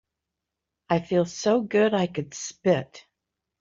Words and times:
I 0.89 0.97
feel 0.97 1.25
so 1.27 1.61
good 1.61 1.93
I 1.93 2.07
could 2.07 2.33
spit. 2.33 3.05